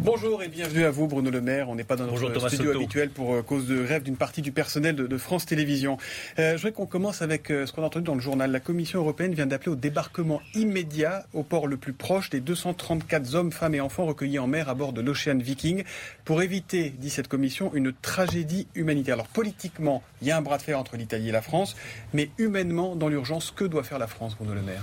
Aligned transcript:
Bonjour 0.00 0.42
et 0.42 0.48
bienvenue 0.48 0.84
à 0.84 0.90
vous 0.90 1.06
Bruno 1.06 1.30
Le 1.30 1.40
Maire. 1.40 1.68
On 1.68 1.74
n'est 1.74 1.84
pas 1.84 1.96
dans 1.96 2.06
notre 2.06 2.48
studio 2.48 2.72
habituel 2.72 3.10
pour 3.10 3.34
euh, 3.34 3.42
cause 3.42 3.66
de 3.66 3.84
rêve 3.84 4.02
d'une 4.02 4.16
partie 4.16 4.42
du 4.42 4.50
personnel 4.50 4.96
de, 4.96 5.18
France 5.18 5.46
Télévisions. 5.46 5.98
Euh, 6.38 6.52
je 6.52 6.56
voudrais 6.56 6.72
qu'on 6.72 6.86
commence 6.86 7.22
avec 7.22 7.50
euh, 7.50 7.66
ce 7.66 7.72
qu'on 7.72 7.82
a 7.82 7.86
entendu 7.86 8.06
dans 8.06 8.14
le 8.14 8.20
journal. 8.20 8.50
La 8.50 8.60
Commission 8.60 9.00
européenne 9.00 9.34
vient 9.34 9.46
d'appeler 9.46 9.72
au 9.72 9.76
débarquement 9.76 10.40
immédiat 10.54 11.26
au 11.34 11.42
port 11.42 11.66
le 11.66 11.76
plus 11.76 11.92
proche 11.92 12.30
des 12.30 12.40
234 12.40 13.34
hommes, 13.34 13.52
femmes 13.52 13.74
et 13.74 13.80
enfants 13.80 14.06
recueillis 14.06 14.38
en 14.38 14.46
mer 14.46 14.68
à 14.68 14.74
bord 14.74 14.92
de 14.92 15.00
l'Ocean 15.00 15.38
Viking 15.38 15.84
pour 16.24 16.42
éviter, 16.42 16.90
dit 16.90 17.10
cette 17.10 17.28
commission, 17.28 17.70
une 17.74 17.92
tragédie 17.92 18.66
humanitaire. 18.74 19.14
Alors 19.14 19.28
politiquement, 19.28 20.02
il 20.20 20.28
y 20.28 20.30
a 20.30 20.36
un 20.36 20.42
bras 20.42 20.58
de 20.58 20.62
fer 20.62 20.78
entre 20.78 20.96
l'Italie 20.96 21.28
et 21.28 21.32
la 21.32 21.42
France, 21.42 21.76
mais 22.12 22.30
humainement, 22.38 22.96
dans 22.96 23.08
l'urgence, 23.08 23.50
que 23.50 23.64
doit 23.64 23.84
faire 23.84 23.98
la 23.98 24.06
France, 24.06 24.36
Bruno 24.36 24.54
Le 24.54 24.62
Maire? 24.62 24.82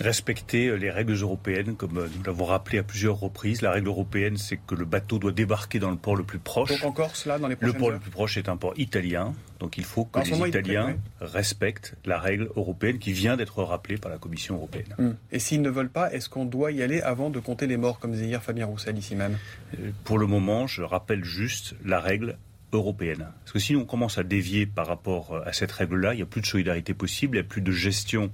Respecter 0.00 0.68
euh, 0.68 0.76
les 0.76 0.90
règles 0.90 1.14
européennes, 1.14 1.76
comme 1.76 1.98
euh, 1.98 2.08
nous 2.16 2.22
l'avons 2.24 2.44
rappelé 2.44 2.78
à 2.78 2.82
plusieurs 2.82 3.18
reprises. 3.18 3.62
La 3.62 3.70
règle 3.70 3.88
européenne, 3.88 4.36
c'est 4.36 4.56
que 4.56 4.74
le 4.74 4.84
bateau 4.84 5.18
doit 5.18 5.32
débarquer 5.32 5.78
dans 5.78 5.90
le 5.90 5.96
port 5.96 6.16
le 6.16 6.24
plus 6.24 6.38
proche. 6.38 6.70
Donc 6.70 6.84
encore 6.84 7.16
cela 7.16 7.38
dans 7.38 7.48
les 7.48 7.56
Le 7.60 7.72
port 7.72 7.90
le 7.90 7.98
plus 7.98 8.10
proche 8.10 8.36
est 8.36 8.48
un 8.48 8.56
port 8.56 8.74
italien, 8.76 9.34
donc 9.58 9.78
il 9.78 9.84
faut 9.84 10.04
que 10.04 10.20
les 10.20 10.48
Italiens 10.48 10.96
respectent 11.20 11.94
la 12.04 12.18
règle 12.18 12.50
européenne 12.56 12.98
qui 12.98 13.12
vient 13.12 13.36
d'être 13.36 13.62
rappelée 13.62 13.96
par 13.96 14.10
la 14.10 14.18
Commission 14.18 14.56
européenne. 14.56 14.94
Hum. 14.98 15.16
Et 15.32 15.38
s'ils 15.38 15.62
ne 15.62 15.70
veulent 15.70 15.90
pas, 15.90 16.12
est-ce 16.12 16.28
qu'on 16.28 16.44
doit 16.44 16.72
y 16.72 16.82
aller 16.82 17.00
avant 17.00 17.30
de 17.30 17.38
compter 17.38 17.66
les 17.66 17.76
morts, 17.76 17.98
comme 17.98 18.12
disait 18.12 18.26
hier 18.26 18.42
Fabien 18.42 18.66
Roussel 18.66 18.98
ici 18.98 19.14
même 19.14 19.36
euh, 19.78 19.90
Pour 20.04 20.18
le 20.18 20.26
moment, 20.26 20.66
je 20.66 20.82
rappelle 20.82 21.24
juste 21.24 21.74
la 21.84 22.00
règle 22.00 22.36
européenne. 22.72 23.26
Parce 23.40 23.52
que 23.52 23.58
si 23.58 23.76
on 23.76 23.84
commence 23.84 24.18
à 24.18 24.22
dévier 24.22 24.66
par 24.66 24.86
rapport 24.86 25.42
à 25.44 25.52
cette 25.52 25.72
règle-là, 25.72 26.14
il 26.14 26.18
n'y 26.18 26.22
a 26.22 26.26
plus 26.26 26.40
de 26.40 26.46
solidarité 26.46 26.94
possible, 26.94 27.36
il 27.36 27.40
n'y 27.40 27.46
a 27.46 27.48
plus 27.48 27.62
de 27.62 27.72
gestion 27.72 28.30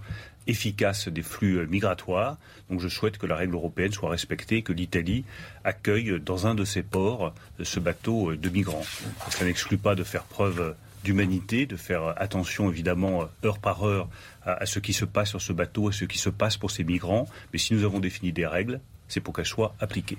efficace 0.46 1.08
des 1.08 1.22
flux 1.22 1.58
euh, 1.58 1.66
migratoires. 1.66 2.36
Donc 2.70 2.80
je 2.80 2.88
souhaite 2.88 3.18
que 3.18 3.26
la 3.26 3.36
règle 3.36 3.54
européenne 3.54 3.92
soit 3.92 4.10
respectée, 4.10 4.62
que 4.62 4.72
l'Italie 4.72 5.24
accueille 5.64 6.20
dans 6.20 6.46
un 6.46 6.54
de 6.54 6.64
ses 6.64 6.82
ports 6.82 7.32
euh, 7.60 7.64
ce 7.64 7.80
bateau 7.80 8.30
euh, 8.30 8.36
de 8.36 8.48
migrants. 8.48 8.84
Ça 9.30 9.44
n'exclut 9.44 9.78
pas 9.78 9.94
de 9.94 10.04
faire 10.04 10.24
preuve 10.24 10.74
d'humanité, 11.04 11.66
de 11.66 11.76
faire 11.76 12.14
attention 12.16 12.68
évidemment 12.68 13.28
heure 13.44 13.58
par 13.58 13.84
heure 13.84 14.08
à, 14.44 14.66
ce 14.66 14.80
qui 14.80 14.92
se 14.92 15.04
passe 15.04 15.30
sur 15.30 15.40
ce 15.40 15.52
bateau, 15.52 15.88
à 15.88 15.92
ce 15.92 16.04
qui 16.04 16.18
se 16.18 16.30
passe 16.30 16.56
pour 16.56 16.72
ces 16.72 16.82
migrants. 16.82 17.28
Mais 17.52 17.60
si 17.60 17.74
nous 17.74 17.84
avons 17.84 18.00
défini 18.00 18.32
des 18.32 18.46
règles, 18.46 18.80
c'est 19.06 19.20
pour 19.20 19.32
qu'elles 19.32 19.46
soient 19.46 19.76
appliquées. 19.78 20.18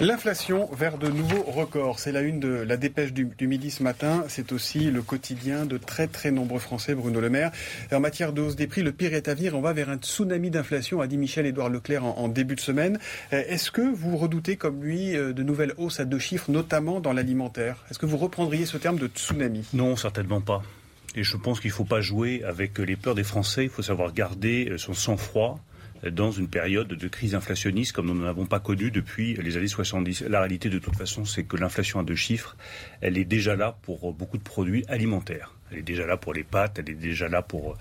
L'inflation 0.00 0.66
vers 0.72 0.96
de 0.96 1.08
nouveaux 1.08 1.42
records. 1.42 1.98
C'est 1.98 2.10
la 2.10 2.22
une 2.22 2.40
de 2.40 2.48
la 2.48 2.78
dépêche 2.78 3.12
du, 3.12 3.46
midi 3.46 3.70
ce 3.70 3.82
matin. 3.82 4.24
C'est 4.28 4.50
aussi 4.50 4.90
le 4.90 5.02
quotidien 5.02 5.66
de 5.66 5.76
très 5.76 6.06
très 6.06 6.30
nombreux 6.30 6.58
Français, 6.58 6.94
Bruno 6.94 7.20
Le 7.20 7.28
Maire. 7.28 7.50
En 7.92 8.00
matière 8.00 8.32
de 8.32 8.40
hausse 8.40 8.56
des 8.56 8.66
prix, 8.66 8.82
le 8.82 8.92
pire 8.92 9.12
est 9.12 9.28
à 9.28 9.34
venir. 9.34 9.54
On 9.54 9.60
va 9.60 9.74
vers 9.74 9.90
un 9.90 9.98
tsunami 9.98 10.48
d'inflation, 10.48 11.02
a 11.02 11.06
dit 11.06 11.18
Michel-Édouard 11.18 11.68
Leclerc 11.68 12.02
en, 12.02 12.28
début 12.28 12.54
de 12.54 12.60
semaine. 12.60 12.98
Euh, 13.34 13.42
est-ce 13.46 13.70
que 13.70 13.82
vous 13.82 14.16
redoutez, 14.16 14.56
comme 14.56 14.82
lui, 14.82 15.14
euh, 15.14 15.34
de 15.34 15.42
nouvelles 15.42 15.74
hausses 15.76 16.00
à 16.00 16.06
deux 16.06 16.18
chiffres, 16.18 16.50
notamment 16.50 17.00
dans 17.00 17.12
l'alimentaire? 17.12 17.76
Est-ce 17.90 17.98
que 17.98 18.06
vous 18.06 18.16
reprendriez 18.16 18.64
ce 18.64 18.78
terme 18.78 18.98
de 18.98 19.06
tsunami? 19.06 19.66
Non, 19.74 19.96
certainement 19.96 20.40
pas. 20.40 20.62
Et 21.14 21.24
je 21.24 21.36
pense 21.36 21.60
qu'il 21.60 21.68
ne 21.68 21.74
faut 21.74 21.84
pas 21.84 22.00
jouer 22.00 22.42
avec 22.44 22.78
les 22.78 22.96
peurs 22.96 23.14
des 23.14 23.24
Français. 23.24 23.64
Il 23.64 23.70
faut 23.70 23.82
savoir 23.82 24.14
garder 24.14 24.70
euh, 24.70 24.78
son 24.78 24.94
sang-froid 24.94 25.60
dans 26.08 26.30
une 26.30 26.48
période 26.48 26.88
de 26.88 27.08
crise 27.08 27.34
inflationniste 27.34 27.92
comme 27.92 28.06
nous 28.06 28.14
n'en 28.14 28.26
avons 28.26 28.46
pas 28.46 28.60
connu 28.60 28.90
depuis 28.90 29.34
les 29.34 29.56
années 29.56 29.68
70. 29.68 30.22
La 30.22 30.40
réalité, 30.40 30.68
de 30.68 30.78
toute 30.78 30.96
façon, 30.96 31.24
c'est 31.24 31.44
que 31.44 31.56
l'inflation 31.56 32.00
à 32.00 32.02
deux 32.02 32.14
chiffres, 32.14 32.56
elle 33.00 33.18
est 33.18 33.24
déjà 33.24 33.56
là 33.56 33.76
pour 33.82 34.12
beaucoup 34.12 34.38
de 34.38 34.42
produits 34.42 34.84
alimentaires. 34.88 35.54
Elle 35.70 35.78
est 35.78 35.82
déjà 35.82 36.06
là 36.06 36.16
pour 36.16 36.34
les 36.34 36.44
pâtes, 36.44 36.78
elle 36.78 36.90
est 36.90 36.94
déjà 36.94 37.28
là 37.28 37.42
pour 37.42 37.76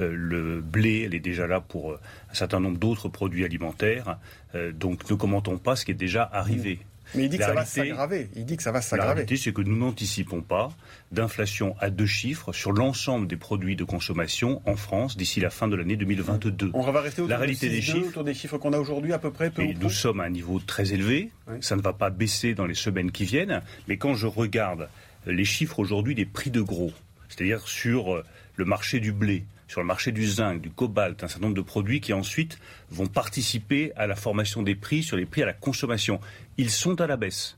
euh, 0.00 0.12
le 0.14 0.60
blé, 0.60 1.02
elle 1.06 1.14
est 1.14 1.20
déjà 1.20 1.46
là 1.46 1.60
pour 1.60 1.92
euh, 1.92 2.00
un 2.30 2.34
certain 2.34 2.60
nombre 2.60 2.78
d'autres 2.78 3.08
produits 3.08 3.44
alimentaires. 3.44 4.18
Euh, 4.54 4.72
donc 4.72 5.10
ne 5.10 5.16
commentons 5.16 5.58
pas 5.58 5.76
ce 5.76 5.84
qui 5.84 5.90
est 5.90 5.94
déjà 5.94 6.28
arrivé. 6.32 6.80
Mais 7.14 7.24
il 7.24 7.28
dit 7.28 7.38
que 7.38 7.44
ça 7.44 7.52
va 7.52 7.64
s'aggraver. 7.64 8.28
Il 8.34 8.44
dit 8.44 8.56
que 8.56 8.62
ça 8.62 8.72
va 8.72 8.80
s'aggraver. 8.80 9.08
La 9.08 9.14
réalité, 9.14 9.36
c'est 9.36 9.52
que 9.52 9.62
nous 9.62 9.76
n'anticipons 9.76 10.42
pas 10.42 10.70
d'inflation 11.10 11.74
à 11.78 11.90
deux 11.90 12.06
chiffres 12.06 12.52
sur 12.52 12.72
l'ensemble 12.72 13.26
des 13.26 13.36
produits 13.36 13.76
de 13.76 13.84
consommation 13.84 14.62
en 14.66 14.76
France 14.76 15.16
d'ici 15.16 15.40
la 15.40 15.50
fin 15.50 15.68
de 15.68 15.76
l'année 15.76 15.96
2022. 15.96 16.70
On 16.74 16.82
va 16.82 17.00
rester 17.00 17.22
autour, 17.22 17.30
la 17.30 17.38
réalité 17.38 17.68
des, 17.68 17.82
chiffres, 17.82 18.08
autour 18.08 18.24
des 18.24 18.34
chiffres 18.34 18.58
qu'on 18.58 18.72
a 18.72 18.78
aujourd'hui 18.78 19.12
à 19.12 19.18
peu 19.18 19.30
près. 19.30 19.52
et 19.58 19.74
nous 19.74 19.90
sommes 19.90 20.20
à 20.20 20.24
un 20.24 20.30
niveau 20.30 20.58
très 20.58 20.92
élevé. 20.92 21.30
Ça 21.60 21.76
ne 21.76 21.82
va 21.82 21.92
pas 21.92 22.10
baisser 22.10 22.54
dans 22.54 22.66
les 22.66 22.74
semaines 22.74 23.10
qui 23.10 23.24
viennent. 23.24 23.62
Mais 23.88 23.96
quand 23.96 24.14
je 24.14 24.26
regarde 24.26 24.88
les 25.26 25.44
chiffres 25.44 25.78
aujourd'hui 25.78 26.14
des 26.14 26.26
prix 26.26 26.50
de 26.50 26.60
gros, 26.60 26.92
c'est-à-dire 27.28 27.66
sur 27.66 28.14
euh, 28.14 28.24
le 28.56 28.64
marché 28.64 29.00
du 29.00 29.12
blé, 29.12 29.44
sur 29.72 29.80
le 29.80 29.86
marché 29.86 30.12
du 30.12 30.26
zinc, 30.26 30.60
du 30.60 30.68
cobalt, 30.68 31.24
un 31.24 31.28
certain 31.28 31.46
nombre 31.46 31.56
de 31.56 31.62
produits 31.62 32.02
qui 32.02 32.12
ensuite 32.12 32.58
vont 32.90 33.06
participer 33.06 33.90
à 33.96 34.06
la 34.06 34.14
formation 34.14 34.62
des 34.62 34.74
prix 34.74 35.02
sur 35.02 35.16
les 35.16 35.24
prix 35.24 35.42
à 35.42 35.46
la 35.46 35.54
consommation. 35.54 36.20
Ils 36.58 36.68
sont 36.68 37.00
à 37.00 37.06
la 37.06 37.16
baisse. 37.16 37.56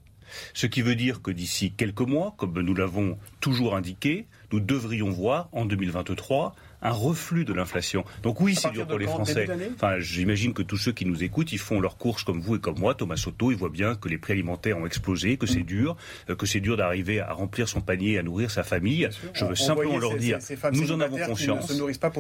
Ce 0.53 0.69
qui 0.69 0.81
veut 0.81 0.95
dire 0.95 1.23
que 1.23 1.33
d'ici 1.33 1.73
quelques 1.73 2.03
mois, 2.03 2.33
comme 2.39 2.61
nous 2.61 2.75
l'avons 2.75 3.19
toujours 3.41 3.75
indiqué, 3.75 4.27
nous 4.55 4.61
devrions 4.61 5.11
voir 5.11 5.49
en 5.51 5.65
2023 5.65 6.55
un 6.85 6.91
reflux 6.91 7.45
de 7.45 7.53
l'inflation. 7.53 8.05
Donc 8.23 8.41
oui, 8.41 8.55
c'est 8.55 8.71
dur 8.71 8.87
pour 8.87 8.99
les 8.99 9.07
Français. 9.07 9.49
Enfin, 9.75 9.99
j'imagine 9.99 10.53
que 10.53 10.63
tous 10.63 10.77
ceux 10.77 10.93
qui 10.93 11.07
nous 11.07 11.25
écoutent, 11.25 11.51
ils 11.51 11.59
font 11.59 11.81
leurs 11.81 11.97
courses 11.97 12.23
comme 12.23 12.41
vous 12.41 12.57
et 12.57 12.61
comme 12.61 12.79
moi. 12.79 12.95
Thomas 12.95 13.17
Soto, 13.17 13.51
ils 13.51 13.57
voient 13.57 13.71
bien 13.71 13.95
que 13.95 14.09
les 14.09 14.19
prix 14.19 14.35
alimentaires 14.35 14.79
ont 14.79 14.87
explosé, 14.87 15.39
que 15.39 15.47
c'est 15.47 15.61
mm. 15.61 15.67
dur, 15.67 15.97
euh, 16.29 16.37
que 16.37 16.47
c'est 16.47 16.61
dur 16.61 16.77
d'arriver 16.77 17.21
à 17.21 17.33
remplir 17.33 17.69
son 17.69 17.81
panier, 17.81 18.19
à 18.19 18.23
nourrir 18.23 18.51
sa 18.51 18.63
famille. 18.63 19.09
Je 19.33 19.45
veux 19.47 19.55
simplement 19.55 19.99
leur 19.99 20.17
dire, 20.17 20.39
nous 20.73 20.93
en 20.93 21.01
avons 21.01 21.19
conscience. 21.19 21.73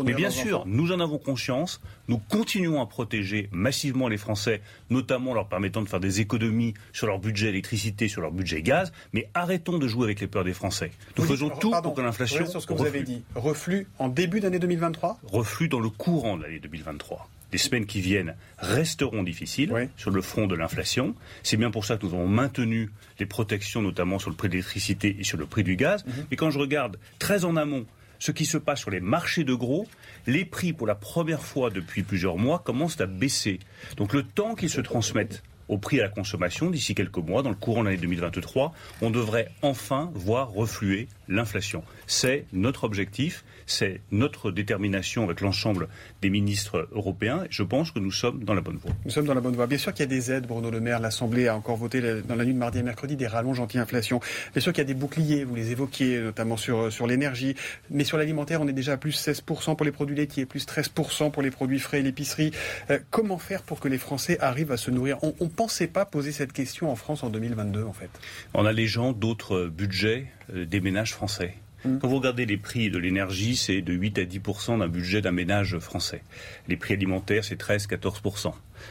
Mais 0.04 0.14
bien 0.14 0.30
sûr, 0.30 0.64
nous 0.66 0.90
en 0.92 1.00
avons 1.00 1.18
conscience. 1.18 1.80
Nous 2.08 2.18
continuons 2.18 2.80
à 2.80 2.86
protéger 2.86 3.50
massivement 3.52 4.08
les 4.08 4.16
Français, 4.16 4.62
notamment 4.88 5.32
en 5.32 5.34
leur 5.34 5.48
permettant 5.48 5.82
de 5.82 5.88
faire 5.88 6.00
des 6.00 6.20
économies 6.20 6.72
sur 6.92 7.06
leur 7.06 7.18
budget 7.18 7.50
électricité, 7.50 8.08
sur 8.08 8.22
leur 8.22 8.32
budget 8.32 8.62
gaz. 8.62 8.92
Mais 9.12 9.28
arrêtons 9.34 9.78
de 9.78 9.86
jouer 9.86 10.04
avec 10.04 10.20
les 10.20 10.26
peurs 10.26 10.44
des 10.44 10.54
Français. 10.54 10.90
Nous 11.18 11.24
faisons 11.24 11.50
tout 11.50 11.74
pour 11.82 11.94
que 11.94 12.00
l'inflation. 12.00 12.23
Sur 12.26 12.62
ce 12.62 12.66
que 12.66 12.72
vous 12.72 12.86
avez 12.86 13.02
dit, 13.02 13.22
reflux 13.34 13.86
en 13.98 14.08
début 14.08 14.40
d'année 14.40 14.58
2023 14.58 15.20
Reflux 15.24 15.68
dans 15.68 15.80
le 15.80 15.88
courant 15.88 16.36
de 16.36 16.42
l'année 16.42 16.58
2023. 16.58 17.28
Les 17.52 17.58
semaines 17.58 17.86
qui 17.86 18.00
viennent 18.00 18.34
resteront 18.58 19.22
difficiles 19.22 19.72
sur 19.96 20.10
le 20.10 20.22
front 20.22 20.46
de 20.46 20.56
l'inflation. 20.56 21.14
C'est 21.42 21.56
bien 21.56 21.70
pour 21.70 21.84
ça 21.84 21.96
que 21.96 22.04
nous 22.04 22.14
avons 22.14 22.26
maintenu 22.26 22.90
les 23.20 23.26
protections, 23.26 23.80
notamment 23.80 24.18
sur 24.18 24.30
le 24.30 24.36
prix 24.36 24.48
de 24.48 24.54
l'électricité 24.54 25.16
et 25.20 25.24
sur 25.24 25.38
le 25.38 25.46
prix 25.46 25.62
du 25.62 25.76
gaz. 25.76 26.04
Mhm. 26.04 26.12
Mais 26.30 26.36
quand 26.36 26.50
je 26.50 26.58
regarde 26.58 26.98
très 27.18 27.44
en 27.44 27.56
amont 27.56 27.86
ce 28.18 28.32
qui 28.32 28.46
se 28.46 28.58
passe 28.58 28.80
sur 28.80 28.90
les 28.90 29.00
marchés 29.00 29.44
de 29.44 29.54
gros, 29.54 29.86
les 30.26 30.44
prix, 30.44 30.72
pour 30.72 30.86
la 30.86 30.94
première 30.94 31.42
fois 31.42 31.70
depuis 31.70 32.02
plusieurs 32.02 32.38
mois, 32.38 32.58
commencent 32.58 33.00
à 33.00 33.06
baisser. 33.06 33.60
Donc 33.96 34.14
le 34.14 34.22
temps 34.22 34.54
qu'ils 34.54 34.70
se 34.70 34.80
transmettent 34.80 35.42
au 35.68 35.78
prix 35.78 36.00
à 36.00 36.04
la 36.04 36.08
consommation 36.08 36.70
d'ici 36.70 36.94
quelques 36.94 37.18
mois, 37.18 37.42
dans 37.42 37.50
le 37.50 37.56
courant 37.56 37.82
de 37.82 37.88
l'année 37.88 38.00
2023, 38.00 38.72
on 39.02 39.10
devrait 39.10 39.50
enfin 39.62 40.10
voir 40.14 40.50
refluer 40.52 41.08
l'inflation. 41.28 41.82
C'est 42.06 42.44
notre 42.52 42.84
objectif, 42.84 43.44
c'est 43.66 44.00
notre 44.10 44.50
détermination 44.50 45.24
avec 45.24 45.40
l'ensemble 45.40 45.88
des 46.22 46.30
ministres 46.30 46.88
européens. 46.92 47.44
Je 47.50 47.62
pense 47.62 47.90
que 47.90 47.98
nous 47.98 48.12
sommes 48.12 48.44
dans 48.44 48.54
la 48.54 48.60
bonne 48.60 48.76
voie. 48.76 48.92
Nous 49.04 49.10
sommes 49.10 49.26
dans 49.26 49.34
la 49.34 49.40
bonne 49.40 49.54
voie. 49.54 49.66
Bien 49.66 49.78
sûr 49.78 49.92
qu'il 49.92 50.02
y 50.02 50.04
a 50.04 50.06
des 50.06 50.30
aides, 50.30 50.46
Bruno 50.46 50.70
Le 50.70 50.80
Maire. 50.80 51.00
L'Assemblée 51.00 51.48
a 51.48 51.56
encore 51.56 51.76
voté 51.76 52.00
dans 52.22 52.34
la 52.34 52.44
nuit 52.44 52.54
de 52.54 52.58
mardi 52.58 52.78
et 52.78 52.82
mercredi 52.82 53.16
des 53.16 53.26
rallonges 53.26 53.60
anti-inflation. 53.60 54.20
Bien 54.52 54.60
sûr 54.60 54.72
qu'il 54.72 54.82
y 54.82 54.86
a 54.86 54.88
des 54.88 54.94
boucliers, 54.94 55.44
vous 55.44 55.54
les 55.54 55.70
évoquiez, 55.70 56.20
notamment 56.20 56.56
sur, 56.56 56.92
sur 56.92 57.06
l'énergie. 57.06 57.54
Mais 57.90 58.04
sur 58.04 58.18
l'alimentaire, 58.18 58.60
on 58.60 58.68
est 58.68 58.72
déjà 58.72 58.92
à 58.92 58.96
plus 58.96 59.16
16% 59.16 59.76
pour 59.76 59.84
les 59.84 59.92
produits 59.92 60.16
laitiers, 60.16 60.46
plus 60.46 60.66
13% 60.66 61.30
pour 61.30 61.42
les 61.42 61.50
produits 61.50 61.78
frais 61.78 62.00
et 62.00 62.02
l'épicerie. 62.02 62.52
Euh, 62.90 62.98
comment 63.10 63.38
faire 63.38 63.62
pour 63.62 63.80
que 63.80 63.88
les 63.88 63.98
Français 63.98 64.38
arrivent 64.40 64.72
à 64.72 64.76
se 64.76 64.90
nourrir? 64.90 65.18
On 65.22 65.34
ne 65.40 65.48
pensait 65.48 65.86
pas 65.86 66.04
poser 66.04 66.32
cette 66.32 66.52
question 66.52 66.90
en 66.90 66.96
France 66.96 67.22
en 67.22 67.30
2022, 67.30 67.84
en 67.84 67.92
fait. 67.92 68.10
On 68.52 68.66
a 68.66 68.72
les 68.72 68.86
gens 68.86 69.12
d'autres 69.12 69.66
budgets 69.66 70.26
euh, 70.52 70.66
des 70.66 70.80
ménages 70.80 71.13
français. 71.14 71.54
Mm. 71.84 71.98
Quand 71.98 72.08
vous 72.08 72.16
regardez 72.16 72.47
les 72.47 72.56
prix 72.56 72.91
de 72.91 72.98
l'énergie, 72.98 73.56
c'est 73.56 73.80
de 73.80 73.92
8 73.92 74.19
à 74.19 74.25
10% 74.25 74.78
d'un 74.78 74.88
budget 74.88 75.20
d'un 75.20 75.32
ménage 75.32 75.78
français. 75.78 76.22
Les 76.69 76.76
prix 76.76 76.94
alimentaires, 76.94 77.44
c'est 77.44 77.56
13 77.56 77.87
14 77.87 78.20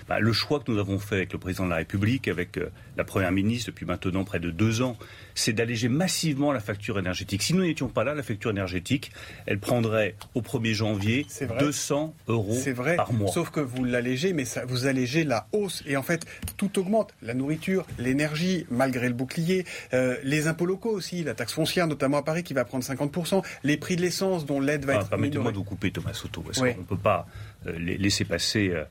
bah, 0.08 0.20
le 0.20 0.34
choix 0.34 0.60
que 0.60 0.72
nous 0.72 0.80
avons 0.80 1.00
fait 1.00 1.16
avec 1.16 1.34
le 1.34 1.40
président 1.40 1.66
de 1.66 1.70
la 1.70 1.78
République, 1.78 2.28
avec 2.28 2.58
euh, 2.58 2.70
la 2.98 3.04
première 3.04 3.32
ministre 3.32 3.72
depuis 3.72 3.86
maintenant 3.86 4.24
près 4.24 4.40
de 4.40 4.52
deux 4.52 4.82
ans, 4.82 4.98
c'est 5.36 5.54
d'alléger 5.54 5.90
massivement 5.90 6.52
la 6.52 6.60
facture 6.60 7.00
énergétique. 7.00 7.42
Si 7.42 7.54
nous 7.54 7.64
n'étions 7.64 7.88
pas 7.88 8.04
là, 8.04 8.14
la 8.14 8.24
facture 8.24 8.52
énergétique, 8.52 9.12
elle 9.46 9.60
prendrait 9.60 10.16
au 10.36 10.42
1er 10.42 10.74
janvier 10.74 11.26
200 11.60 12.14
euros 12.28 12.60
vrai. 12.74 12.96
par 12.96 13.14
mois. 13.14 13.32
Sauf 13.32 13.50
que 13.50 13.60
vous 13.60 13.84
l'allégez, 13.84 14.34
mais 14.34 14.46
ça, 14.46 14.66
vous 14.66 14.86
allégez 14.86 15.24
la 15.24 15.48
hausse. 15.52 15.84
Et 15.86 15.98
en 15.98 16.04
fait, 16.04 16.26
tout 16.58 16.80
augmente. 16.80 17.14
La 17.22 17.34
nourriture, 17.34 17.86
l'énergie, 17.98 18.66
malgré 18.70 19.08
le 19.08 19.14
bouclier, 19.14 19.66
euh, 19.94 20.18
les 20.24 20.48
impôts 20.48 20.66
locaux 20.66 20.92
aussi, 20.92 21.24
la 21.24 21.34
taxe 21.34 21.54
foncière, 21.54 21.88
notamment 21.88 22.18
à 22.18 22.24
Paris, 22.24 22.44
qui 22.44 22.54
va 22.54 22.66
prendre 22.66 22.84
50%, 22.84 23.44
les 23.64 23.78
prix 23.78 23.96
de 23.96 24.02
l'essence 24.02 24.46
dont 24.46 24.60
l'aide 24.60 24.86
va 24.86 24.94
ah, 24.94 25.02
être... 25.02 25.10
Permettez-moi 25.10 25.52
de 25.52 25.58
vous 25.58 25.64
couper, 25.64 25.92
Thomas 25.92 26.14
Soto, 26.14 26.42
parce 26.42 26.60
qu'on 26.60 26.66
ne 26.66 26.74
peut 26.74 26.98
pas 26.98 27.28
euh, 27.68 27.78
laisser 27.78 28.26
passer... 28.26 28.70
Euh, 28.70 28.84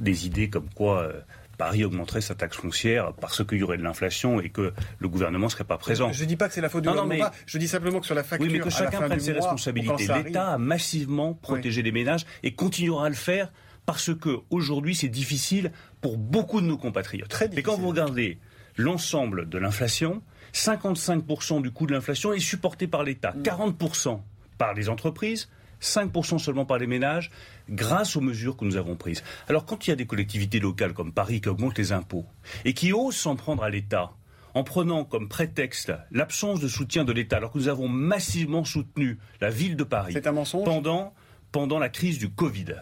des 0.00 0.26
idées 0.26 0.50
comme 0.50 0.68
quoi 0.74 1.02
euh, 1.02 1.12
Paris 1.56 1.84
augmenterait 1.84 2.20
sa 2.20 2.34
taxe 2.34 2.56
foncière 2.56 3.12
parce 3.14 3.44
qu'il 3.44 3.58
y 3.58 3.62
aurait 3.62 3.78
de 3.78 3.82
l'inflation 3.82 4.40
et 4.40 4.50
que 4.50 4.72
le 4.98 5.08
gouvernement 5.08 5.46
ne 5.46 5.50
serait 5.50 5.64
pas 5.64 5.78
présent. 5.78 6.12
Je 6.12 6.22
ne 6.22 6.28
dis 6.28 6.36
pas 6.36 6.48
que 6.48 6.54
c'est 6.54 6.60
la 6.60 6.68
faute 6.68 6.82
du 6.82 6.88
gouvernement, 6.88 7.30
je 7.46 7.58
dis 7.58 7.68
simplement 7.68 8.00
que 8.00 8.06
sur 8.06 8.14
la 8.14 8.24
facture. 8.24 8.46
Oui, 8.46 8.52
mais 8.52 8.60
que 8.60 8.70
chacun 8.70 9.00
prenne 9.00 9.20
ses 9.20 9.32
responsabilités. 9.32 10.08
L'État 10.24 10.52
a 10.52 10.58
massivement 10.58 11.34
protégé 11.34 11.82
les 11.82 11.92
ménages 11.92 12.26
et 12.42 12.54
continuera 12.54 13.06
à 13.06 13.08
le 13.08 13.14
faire 13.14 13.52
parce 13.86 14.14
que 14.14 14.40
aujourd'hui 14.50 14.94
c'est 14.94 15.08
difficile 15.08 15.72
pour 16.00 16.18
beaucoup 16.18 16.60
de 16.60 16.66
nos 16.66 16.76
compatriotes. 16.76 17.28
Très 17.28 17.48
Mais 17.54 17.62
quand 17.62 17.76
vous 17.76 17.88
regardez 17.88 18.38
l'ensemble 18.76 19.48
de 19.48 19.58
l'inflation, 19.58 20.22
55% 20.52 21.62
du 21.62 21.70
coût 21.70 21.86
de 21.86 21.92
l'inflation 21.92 22.32
est 22.32 22.40
supporté 22.40 22.86
par 22.86 23.04
l'État, 23.04 23.34
40% 23.42 24.16
mm. 24.16 24.20
par 24.58 24.74
les 24.74 24.88
entreprises, 24.88 25.48
5% 25.80 26.38
seulement 26.38 26.64
par 26.64 26.78
les 26.78 26.86
ménages, 26.86 27.30
grâce 27.68 28.16
aux 28.16 28.20
mesures 28.20 28.56
que 28.56 28.64
nous 28.64 28.76
avons 28.76 28.96
prises. 28.96 29.22
Alors 29.48 29.64
quand 29.64 29.86
il 29.86 29.90
y 29.90 29.92
a 29.92 29.96
des 29.96 30.06
collectivités 30.06 30.60
locales 30.60 30.92
comme 30.92 31.12
Paris 31.12 31.40
qui 31.40 31.48
augmentent 31.48 31.78
les 31.78 31.92
impôts 31.92 32.26
et 32.64 32.74
qui 32.74 32.92
osent 32.92 33.16
s'en 33.16 33.36
prendre 33.36 33.62
à 33.62 33.70
l'État, 33.70 34.12
en 34.54 34.64
prenant 34.64 35.04
comme 35.04 35.28
prétexte 35.28 35.92
l'absence 36.10 36.60
de 36.60 36.68
soutien 36.68 37.04
de 37.04 37.12
l'État, 37.12 37.36
alors 37.36 37.52
que 37.52 37.58
nous 37.58 37.68
avons 37.68 37.88
massivement 37.88 38.64
soutenu 38.64 39.18
la 39.40 39.50
ville 39.50 39.76
de 39.76 39.84
Paris 39.84 40.16
pendant, 40.64 41.12
pendant 41.52 41.78
la 41.78 41.90
crise 41.90 42.18
du 42.18 42.30
Covid. 42.30 42.76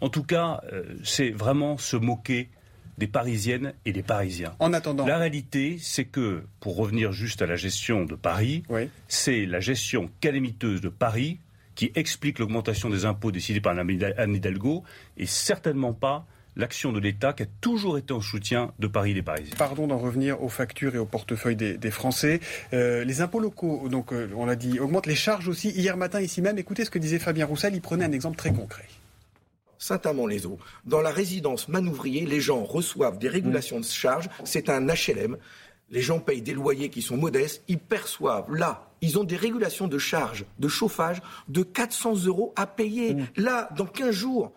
En 0.00 0.08
tout 0.08 0.24
cas, 0.24 0.60
euh, 0.72 0.82
c'est 1.04 1.30
vraiment 1.30 1.78
se 1.78 1.96
moquer 1.96 2.50
des 2.98 3.06
Parisiennes 3.06 3.72
et 3.84 3.92
des 3.92 4.02
Parisiens. 4.02 4.54
En 4.58 4.72
attendant. 4.72 5.06
La 5.06 5.16
réalité, 5.16 5.78
c'est 5.80 6.04
que, 6.04 6.42
pour 6.58 6.76
revenir 6.76 7.12
juste 7.12 7.40
à 7.40 7.46
la 7.46 7.56
gestion 7.56 8.04
de 8.04 8.16
Paris, 8.16 8.64
c'est 9.08 9.46
la 9.46 9.60
gestion 9.60 10.10
calamiteuse 10.20 10.80
de 10.80 10.88
Paris 10.88 11.38
qui 11.74 11.92
explique 11.94 12.38
l'augmentation 12.38 12.90
des 12.90 13.04
impôts 13.04 13.32
décidés 13.32 13.60
par 13.60 13.76
Anne 13.76 14.34
Hidalgo 14.34 14.84
et 15.16 15.26
certainement 15.26 15.92
pas 15.92 16.26
l'action 16.56 16.92
de 16.92 17.00
l'État 17.00 17.32
qui 17.32 17.44
a 17.44 17.46
toujours 17.60 17.98
été 17.98 18.12
en 18.12 18.20
soutien 18.20 18.72
de 18.78 18.86
Paris 18.86 19.12
et 19.12 19.14
des 19.14 19.22
Parisiens. 19.22 19.54
Pardon 19.56 19.86
d'en 19.86 19.98
revenir 19.98 20.42
aux 20.42 20.48
factures 20.48 20.94
et 20.94 20.98
aux 20.98 21.06
portefeuilles 21.06 21.56
des, 21.56 21.90
Français. 21.90 22.40
Euh, 22.72 23.04
les 23.04 23.20
impôts 23.20 23.40
locaux, 23.40 23.88
donc 23.88 24.12
euh, 24.12 24.28
on 24.36 24.46
l'a 24.46 24.56
dit, 24.56 24.80
augmentent. 24.80 25.06
Les 25.06 25.14
charges 25.14 25.48
aussi. 25.48 25.70
Hier 25.70 25.96
matin, 25.96 26.20
ici 26.20 26.42
même, 26.42 26.58
écoutez 26.58 26.84
ce 26.84 26.90
que 26.90 26.98
disait 26.98 27.18
Fabien 27.18 27.46
Roussel. 27.46 27.74
Il 27.74 27.80
prenait 27.80 28.04
un 28.04 28.12
exemple 28.12 28.36
très 28.36 28.52
concret. 28.52 28.84
Saint-Amand-les-Eaux. 29.78 30.58
Dans 30.84 31.00
la 31.00 31.10
résidence 31.10 31.68
Manouvrier, 31.68 32.24
les 32.24 32.40
gens 32.40 32.62
reçoivent 32.62 33.18
des 33.18 33.28
régulations 33.28 33.80
de 33.80 33.84
charges. 33.84 34.28
C'est 34.44 34.68
un 34.68 34.86
HLM. 34.86 35.36
Les 35.92 36.02
gens 36.02 36.18
payent 36.18 36.42
des 36.42 36.54
loyers 36.54 36.88
qui 36.88 37.02
sont 37.02 37.16
modestes. 37.16 37.62
Ils 37.68 37.78
perçoivent 37.78 38.52
là 38.52 38.88
ils 39.02 39.18
ont 39.18 39.24
des 39.24 39.36
régulations 39.36 39.88
de 39.88 39.98
charges 39.98 40.44
de 40.58 40.68
chauffage 40.68 41.20
de 41.48 41.62
400 41.62 42.24
euros 42.26 42.54
à 42.56 42.66
payer. 42.66 43.14
Mmh. 43.14 43.26
Là, 43.36 43.68
dans 43.76 43.84
15 43.84 44.14
jours. 44.14 44.52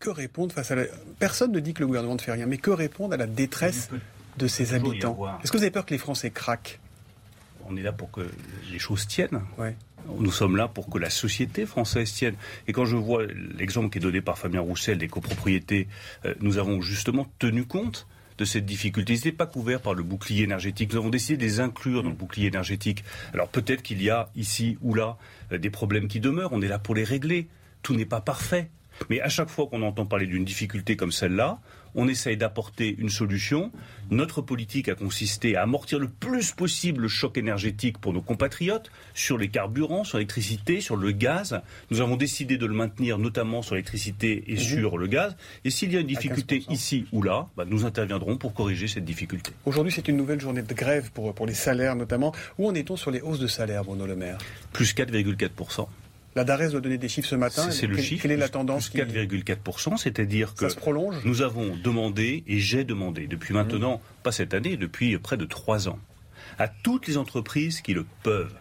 Que 0.00 0.10
répondre 0.10 0.52
face 0.52 0.72
à 0.72 0.74
la... 0.74 0.84
Personne 1.20 1.52
ne 1.52 1.60
dit 1.60 1.72
que 1.72 1.80
le 1.80 1.86
gouvernement 1.86 2.16
ne 2.16 2.20
fait 2.20 2.32
rien, 2.32 2.46
mais 2.46 2.58
que 2.58 2.72
répondre 2.72 3.14
à 3.14 3.16
la 3.16 3.28
détresse 3.28 3.88
de 4.36 4.48
ses 4.48 4.74
habitants 4.74 5.16
Est-ce 5.42 5.52
que 5.52 5.56
vous 5.56 5.62
avez 5.62 5.70
peur 5.70 5.86
que 5.86 5.94
les 5.94 5.98
Français 5.98 6.30
craquent 6.30 6.80
On 7.68 7.76
est 7.76 7.82
là 7.82 7.92
pour 7.92 8.10
que 8.10 8.22
les 8.72 8.80
choses 8.80 9.06
tiennent. 9.06 9.40
Nous 10.18 10.32
sommes 10.32 10.56
là 10.56 10.66
pour 10.66 10.90
que 10.90 10.98
la 10.98 11.10
société 11.10 11.64
française 11.64 12.12
tienne. 12.12 12.34
Et 12.66 12.72
quand 12.72 12.84
je 12.84 12.96
vois 12.96 13.24
l'exemple 13.24 13.88
qui 13.88 13.98
est 13.98 14.00
donné 14.00 14.20
par 14.20 14.36
Fabien 14.36 14.60
Roussel 14.60 14.98
des 14.98 15.06
copropriétés, 15.06 15.86
euh, 16.24 16.34
nous 16.40 16.58
avons 16.58 16.80
justement 16.80 17.24
tenu 17.38 17.64
compte 17.64 18.08
de 18.42 18.46
cette 18.46 18.66
difficulté. 18.66 19.14
Ils 19.14 19.36
pas 19.36 19.46
couverts 19.46 19.80
par 19.80 19.94
le 19.94 20.02
bouclier 20.02 20.42
énergétique. 20.42 20.92
Nous 20.92 20.98
avons 20.98 21.10
décidé 21.10 21.36
de 21.36 21.42
les 21.42 21.60
inclure 21.60 22.02
dans 22.02 22.08
le 22.08 22.16
bouclier 22.16 22.48
énergétique. 22.48 23.04
Alors 23.32 23.48
peut-être 23.48 23.82
qu'il 23.82 24.02
y 24.02 24.10
a 24.10 24.30
ici 24.34 24.78
ou 24.82 24.94
là 24.94 25.16
euh, 25.52 25.58
des 25.58 25.70
problèmes 25.70 26.08
qui 26.08 26.18
demeurent. 26.18 26.52
On 26.52 26.60
est 26.60 26.68
là 26.68 26.80
pour 26.80 26.96
les 26.96 27.04
régler. 27.04 27.46
Tout 27.82 27.94
n'est 27.94 28.04
pas 28.04 28.20
parfait. 28.20 28.68
Mais 29.10 29.20
à 29.20 29.28
chaque 29.28 29.48
fois 29.48 29.68
qu'on 29.68 29.82
entend 29.82 30.06
parler 30.06 30.26
d'une 30.26 30.44
difficulté 30.44 30.96
comme 30.96 31.12
celle-là, 31.12 31.60
on 31.94 32.08
essaye 32.08 32.36
d'apporter 32.36 32.94
une 32.98 33.08
solution. 33.08 33.70
Notre 34.10 34.42
politique 34.42 34.88
a 34.88 34.94
consisté 34.94 35.56
à 35.56 35.62
amortir 35.62 35.98
le 35.98 36.08
plus 36.08 36.52
possible 36.52 37.02
le 37.02 37.08
choc 37.08 37.38
énergétique 37.38 37.98
pour 37.98 38.12
nos 38.12 38.20
compatriotes 38.20 38.90
sur 39.14 39.38
les 39.38 39.48
carburants, 39.48 40.04
sur 40.04 40.18
l'électricité, 40.18 40.80
sur 40.80 40.96
le 40.96 41.12
gaz. 41.12 41.60
Nous 41.90 42.00
avons 42.00 42.16
décidé 42.16 42.56
de 42.56 42.66
le 42.66 42.74
maintenir 42.74 43.18
notamment 43.18 43.62
sur 43.62 43.74
l'électricité 43.74 44.44
et 44.48 44.54
mhm. 44.54 44.58
sur 44.58 44.98
le 44.98 45.06
gaz. 45.06 45.36
Et 45.64 45.70
s'il 45.70 45.92
y 45.92 45.96
a 45.96 46.00
une 46.00 46.06
difficulté 46.06 46.64
ici 46.68 47.06
ou 47.12 47.22
là, 47.22 47.48
bah, 47.56 47.64
nous 47.66 47.84
interviendrons 47.84 48.36
pour 48.36 48.54
corriger 48.54 48.88
cette 48.88 49.04
difficulté. 49.04 49.52
Aujourd'hui, 49.64 49.92
c'est 49.92 50.08
une 50.08 50.16
nouvelle 50.16 50.40
journée 50.40 50.62
de 50.62 50.74
grève 50.74 51.10
pour, 51.12 51.34
pour 51.34 51.46
les 51.46 51.54
salaires 51.54 51.96
notamment. 51.96 52.32
Où 52.58 52.68
en 52.68 52.74
est-on 52.74 52.96
sur 52.96 53.10
les 53.10 53.20
hausses 53.20 53.38
de 53.38 53.46
salaire, 53.46 53.84
Bruno 53.84 54.06
Le 54.06 54.16
Maire? 54.16 54.38
Plus 54.72 54.94
4,4%. 54.94 55.86
La 56.34 56.44
DARES 56.44 56.70
doit 56.70 56.80
donner 56.80 56.98
des 56.98 57.08
chiffres 57.08 57.28
ce 57.28 57.34
matin. 57.34 57.70
C'est 57.70 57.86
le 57.86 57.96
chiffre. 57.98 58.22
Quelle 58.22 58.32
est 58.32 58.36
la 58.36 58.48
tendance 58.48 58.90
4,4%, 58.90 59.98
c'est-à-dire 59.98 60.54
que 60.54 60.68
se 60.68 60.76
prolonge 60.76 61.16
nous 61.24 61.42
avons 61.42 61.76
demandé, 61.76 62.42
et 62.46 62.58
j'ai 62.58 62.84
demandé, 62.84 63.26
depuis 63.26 63.54
maintenant, 63.54 64.00
pas 64.22 64.32
cette 64.32 64.54
année, 64.54 64.76
depuis 64.76 65.18
près 65.18 65.36
de 65.36 65.44
trois 65.44 65.88
ans, 65.88 65.98
à 66.58 66.68
toutes 66.68 67.06
les 67.06 67.16
entreprises 67.16 67.80
qui 67.80 67.94
le 67.94 68.06
peuvent, 68.22 68.54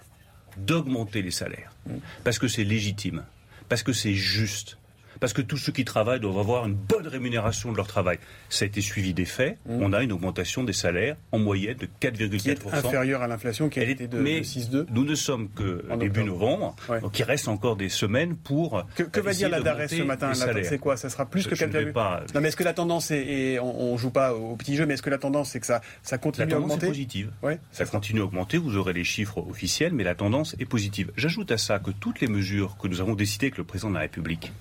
d'augmenter 0.57 1.21
les 1.21 1.31
salaires. 1.31 1.71
Mmh. 1.87 1.93
Parce 2.23 2.39
que 2.39 2.47
c'est 2.47 2.63
légitime, 2.65 3.23
parce 3.69 3.83
que 3.83 3.93
c'est 3.93 4.13
juste, 4.13 4.77
parce 5.21 5.33
que 5.33 5.41
tous 5.41 5.57
ceux 5.57 5.71
qui 5.71 5.85
travaillent 5.85 6.19
doivent 6.19 6.39
avoir 6.39 6.65
une 6.65 6.73
bonne 6.73 7.07
rémunération 7.07 7.71
de 7.71 7.77
leur 7.77 7.87
travail. 7.87 8.17
Ça 8.49 8.65
a 8.65 8.67
été 8.67 8.81
suivi 8.81 9.13
des 9.13 9.25
faits. 9.25 9.57
Mmh. 9.67 9.77
On 9.79 9.93
a 9.93 10.01
une 10.01 10.11
augmentation 10.11 10.63
des 10.63 10.73
salaires 10.73 11.15
en 11.31 11.37
moyenne 11.37 11.77
de 11.77 11.87
4,4%. 12.01 12.73
inférieure 12.73 13.21
à 13.21 13.27
l'inflation 13.27 13.69
qui 13.69 13.79
a 13.79 13.83
été 13.83 14.07
de, 14.07 14.19
6,2. 14.19 14.87
Nous 14.91 15.05
ne 15.05 15.15
sommes 15.15 15.49
que 15.49 15.85
début 15.97 16.23
novembre, 16.23 16.75
donc 17.01 17.17
il 17.19 17.23
reste 17.23 17.47
encore 17.47 17.75
des 17.75 17.89
semaines 17.89 18.35
pour. 18.35 18.83
Que, 18.95 19.19
va 19.19 19.33
dire 19.33 19.49
la 19.49 19.61
DARES 19.61 19.89
ce 19.89 20.01
matin 20.01 20.33
C'est 20.33 20.79
quoi? 20.79 20.97
Ça 20.97 21.09
sera 21.09 21.27
plus 21.27 21.47
que 21.47 21.53
4,4 21.53 21.91
pas... 21.91 22.23
Non, 22.33 22.41
mais 22.41 22.47
est-ce 22.47 22.57
que 22.57 22.63
la 22.63 22.73
tendance 22.73 23.11
est, 23.11 23.21
et 23.21 23.59
on, 23.59 23.93
ne 23.93 23.97
joue 23.97 24.09
pas 24.09 24.33
au 24.33 24.55
petit 24.55 24.75
jeu, 24.75 24.87
mais 24.87 24.95
est-ce 24.95 25.03
que 25.03 25.11
la 25.11 25.19
tendance 25.19 25.51
c'est 25.51 25.59
que 25.59 25.67
ça, 25.67 25.81
ça 26.01 26.17
continue 26.17 26.51
à 26.53 26.57
augmenter 26.57 26.87
est 26.87 26.89
positive. 26.89 27.31
Ouais, 27.43 27.59
ça 27.71 27.85
continue 27.85 28.21
à 28.21 28.23
augmenter. 28.23 28.57
Vous 28.57 28.75
aurez 28.75 28.93
les 28.93 29.03
chiffres 29.03 29.37
officiels, 29.47 29.93
mais 29.93 30.03
la 30.03 30.15
tendance 30.15 30.55
est 30.59 30.65
positive. 30.65 31.11
J'ajoute 31.15 31.51
à 31.51 31.59
ça 31.59 31.77
que 31.77 31.91
toutes 31.91 32.21
les 32.21 32.27
mesures 32.27 32.77
que 32.81 32.87
nous 32.87 33.01
avons 33.01 33.13
décidées 33.13 33.47
avec 33.47 33.57
le 33.57 33.63
président 33.63 33.89
de 33.89 33.95
la 33.95 34.01
République 34.01 34.51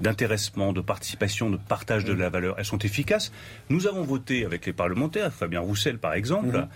d'intéressement, 0.00 0.72
de 0.72 0.80
participation, 0.80 1.50
de 1.50 1.56
partage 1.56 2.04
de 2.04 2.12
la 2.12 2.28
valeur, 2.28 2.56
elles 2.58 2.64
sont 2.64 2.78
efficaces. 2.78 3.32
Nous 3.68 3.86
avons 3.86 4.02
voté 4.02 4.44
avec 4.44 4.66
les 4.66 4.72
parlementaires, 4.72 5.32
Fabien 5.32 5.60
Roussel 5.60 5.98
par 5.98 6.14
exemple, 6.14 6.56
mhm. 6.58 6.68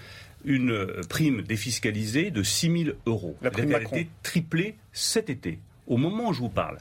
une 0.44 0.70
euh, 0.70 1.00
prime 1.08 1.42
défiscalisée 1.42 2.30
de 2.30 2.42
6 2.42 2.84
000 2.84 2.96
euros. 3.06 3.36
La 3.42 3.50
prime 3.50 3.74
a 3.74 3.80
été 3.80 4.08
triplée 4.22 4.76
cet 4.92 5.30
été. 5.30 5.58
Au 5.86 5.96
moment 5.96 6.28
où 6.28 6.32
je 6.32 6.40
vous 6.40 6.48
parle, 6.48 6.78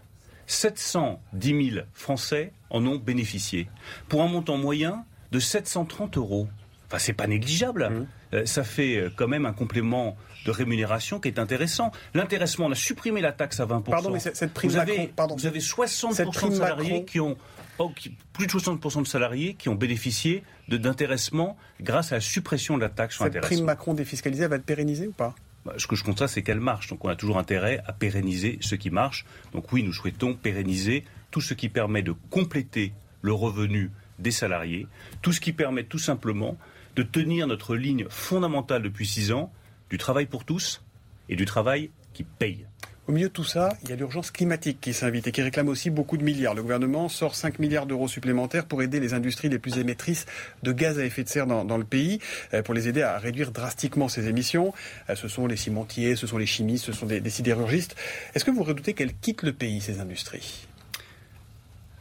710 0.48 1.72
000 1.72 1.86
Français 1.94 2.52
en 2.70 2.86
ont 2.86 2.98
bénéficié, 2.98 3.68
pour 4.10 4.22
un 4.22 4.28
montant 4.28 4.58
moyen 4.58 5.06
de 5.32 5.40
730 5.40 6.18
euros. 6.18 6.48
Enfin, 6.88 7.00
c'est 7.00 7.14
pas 7.14 7.28
négligeable. 7.28 7.90
Mhm. 7.90 8.08
Euh, 8.36 8.46
ça 8.46 8.64
fait 8.64 8.98
euh, 8.98 9.10
quand 9.16 9.28
même 9.28 9.46
un 9.46 9.54
complément 9.54 10.18
de 10.46 10.52
rémunération 10.52 11.20
qui 11.20 11.28
est 11.28 11.40
intéressant. 11.40 11.92
L'intéressement, 12.14 12.68
on 12.68 12.72
a 12.72 12.76
supprimé 12.76 13.22
la 13.22 13.32
taxe 13.32 13.60
à 13.60 13.66
20%. 13.66 13.84
Pardon, 13.84 14.12
mais 14.12 14.20
cette 14.20 14.54
prime 14.54 14.70
vous 14.70 14.78
avez, 14.78 15.08
pardon, 15.08 15.36
vous 15.36 15.46
avez 15.46 15.60
60% 15.60 16.50
de 16.50 16.56
salariés 16.56 17.06
qui 17.06 17.20
ont 17.20 17.38
oh, 17.80 17.92
plus 18.34 18.48
de 18.48 18.52
60% 18.52 19.04
de 19.04 19.08
salariés 19.08 19.56
qui 19.56 19.70
ont 19.70 19.76
bénéficié 19.76 20.44
d'intéressement 20.68 21.58
grâce 21.82 22.12
à 22.12 22.16
la 22.16 22.22
suppression 22.22 22.76
de 22.76 22.82
la 22.82 22.90
taxe 22.90 23.16
sur. 23.16 23.26
Cette 23.26 23.42
prime 23.42 23.64
Macron 23.64 23.94
défiscalisée, 23.94 24.48
va 24.48 24.58
être 24.58 24.66
pérennisée 24.66 25.08
ou 25.08 25.14
pas? 25.14 25.34
Bah, 25.66 25.74
ce 25.78 25.88
que 25.88 25.96
je 25.96 26.04
constate, 26.04 26.30
c'est 26.30 26.44
qu'elle 26.44 26.60
marche. 26.60 26.90
Donc 26.90 27.04
on 27.06 27.10
a 27.10 27.16
toujours 27.16 27.40
intérêt 27.40 27.82
à 27.88 27.94
pérenniser 27.94 28.60
ce 28.62 28.76
qui 28.76 28.92
marche. 28.92 29.26
Donc 29.54 29.72
oui, 29.72 29.82
nous 29.82 29.94
souhaitons 29.94 30.36
pérenniser 30.36 31.06
tout 31.32 31.42
ce 31.42 31.56
qui 31.56 31.70
permet 31.70 32.04
de 32.04 32.14
compléter 32.30 32.94
le 33.22 33.34
revenu 33.34 33.90
des 34.20 34.32
salariés, 34.32 34.88
tout 35.22 35.32
ce 35.32 35.42
qui 35.42 35.54
permet 35.54 35.84
tout 35.84 35.98
simplement 35.98 36.58
de 36.96 37.04
tenir 37.04 37.48
notre 37.48 37.76
ligne 37.76 38.06
fondamentale 38.10 38.82
depuis 38.82 39.06
six 39.06 39.32
ans 39.32 39.52
du 39.90 39.98
travail 39.98 40.26
pour 40.26 40.46
tous 40.46 40.84
et 41.30 41.36
du 41.36 41.46
travail 41.46 41.92
qui 42.14 42.24
paye. 42.24 42.66
Au 43.08 43.12
milieu 43.12 43.28
de 43.28 43.34
tout 43.34 43.44
ça, 43.44 43.78
il 43.84 43.90
y 43.92 43.94
a 43.94 43.96
l'urgence 43.96 44.32
climatique 44.32 44.80
qui 44.82 44.92
s'invite 44.92 45.28
et 45.28 45.32
qui 45.32 45.44
réclame 45.44 45.68
aussi 45.68 45.92
beaucoup 45.92 46.18
de 46.18 46.24
milliards. 46.24 46.56
Le 46.56 46.64
gouvernement 46.64 47.08
sort 47.08 47.36
5 47.36 47.60
milliards 47.60 47.86
d'euros 47.86 48.08
supplémentaires 48.08 48.66
pour 48.66 48.82
aider 48.82 49.00
les 49.00 49.14
industries 49.14 49.48
les 49.48 49.60
plus 49.60 49.78
émettrices 49.78 50.26
de 50.64 50.72
gaz 50.72 50.98
à 50.98 51.06
effet 51.06 51.24
de 51.24 51.30
serre 51.30 51.46
dans, 51.46 51.78
le 51.78 51.84
pays, 51.84 52.20
euh, 52.56 52.64
pour 52.64 52.74
les 52.74 52.88
aider 52.88 53.04
à 53.04 53.20
réduire 53.20 53.52
drastiquement 53.52 54.08
ces 54.08 54.28
émissions. 54.28 54.74
Euh, 55.12 55.16
ce 55.16 55.28
sont 55.28 55.46
les 55.46 55.56
cimentiers, 55.56 56.16
ce 56.16 56.26
sont 56.26 56.40
les 56.40 56.48
chimistes, 56.48 56.86
ce 56.86 56.94
sont 56.94 57.06
des, 57.06 57.30
sidérurgistes. 57.30 57.96
Est-ce 58.34 58.44
que 58.44 58.50
vous 58.50 58.64
redoutez 58.64 58.94
qu'elles 58.94 59.16
quittent 59.16 59.44
le 59.44 59.54
pays, 59.54 59.82
ces 59.82 60.00
industries? 60.00 60.66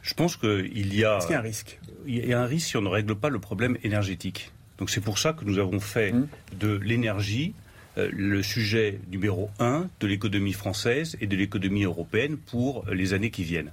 Je 0.01 0.15
pense 0.15 0.37
qu'il 0.37 0.95
y 0.95 1.05
a... 1.05 1.17
Est-ce 1.17 1.27
qu'il 1.27 1.33
y 1.33 1.37
a 1.37 1.39
un 1.39 1.43
risque? 1.43 1.79
Il 2.07 2.25
y 2.25 2.33
a 2.33 2.41
un 2.41 2.45
risque 2.47 2.69
si 2.69 2.77
on 2.77 2.81
ne 2.81 2.89
règle 2.89 3.15
pas 3.15 3.29
le 3.29 3.37
problème 3.37 3.77
énergétique. 3.83 4.51
Donc 4.77 4.89
c'est 4.89 5.01
pour 5.01 5.19
ça 5.19 5.33
que 5.33 5.45
nous 5.45 5.59
avons 5.59 5.79
fait 5.79 6.11
mmh. 6.11 6.27
de 6.59 6.75
l'énergie 6.83 7.53
euh, 7.97 8.09
le 8.11 8.43
sujet 8.43 8.99
numéro 9.09 9.49
un 9.59 9.87
de 9.99 10.07
l'économie 10.07 10.53
française 10.53 11.15
et 11.21 11.27
de 11.27 11.35
l'économie 11.35 11.83
européenne 11.83 12.37
pour 12.37 12.85
les 12.91 13.13
années 13.13 13.31
qui 13.31 13.43
viennent. 13.43 13.71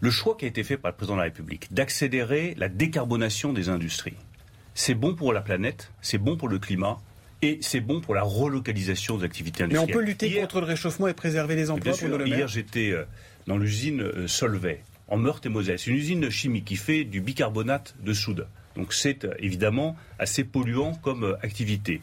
Le 0.00 0.10
choix 0.10 0.36
qui 0.36 0.44
a 0.44 0.48
été 0.48 0.64
fait 0.64 0.76
par 0.76 0.90
le 0.90 0.96
président 0.96 1.14
de 1.14 1.20
la 1.20 1.24
République 1.24 1.72
d'accélérer 1.72 2.54
la 2.58 2.68
décarbonation 2.68 3.52
des 3.52 3.68
industries, 3.68 4.16
c'est 4.74 4.94
bon 4.94 5.14
pour 5.14 5.32
la 5.32 5.40
planète, 5.40 5.92
c'est 6.02 6.18
bon 6.18 6.36
pour 6.36 6.48
le 6.48 6.58
climat, 6.58 6.98
et 7.42 7.58
c'est 7.62 7.80
bon 7.80 8.00
pour 8.00 8.14
la 8.14 8.22
relocalisation 8.22 9.18
des 9.18 9.24
activités 9.24 9.62
industrielles. 9.62 9.88
Mais 9.88 9.94
on 9.94 9.98
peut 9.98 10.04
lutter 10.04 10.40
contre 10.40 10.60
le 10.60 10.66
réchauffement 10.66 11.06
et 11.06 11.14
préserver 11.14 11.54
les 11.54 11.70
emplois 11.70 11.92
Hier, 12.24 12.48
j'étais 12.48 12.90
euh, 12.90 13.04
dans 13.46 13.58
l'usine 13.58 14.00
euh, 14.02 14.26
Solvay, 14.26 14.82
en 15.08 15.18
Meurthe 15.18 15.46
et 15.46 15.48
Moselle. 15.48 15.78
C'est 15.78 15.90
une 15.90 15.96
usine 15.96 16.30
chimique 16.30 16.64
qui 16.64 16.76
fait 16.76 17.04
du 17.04 17.20
bicarbonate 17.20 17.94
de 18.02 18.12
soude 18.12 18.48
Donc 18.76 18.92
c'est 18.92 19.26
évidemment 19.38 19.96
assez 20.18 20.44
polluant 20.44 20.94
comme 21.02 21.36
activité. 21.42 22.00